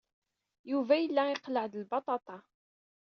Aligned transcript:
Yuba 0.71 0.93
yella 0.97 1.23
iqelleɛ-d 1.33 1.73
lbaṭaṭa. 1.83 2.37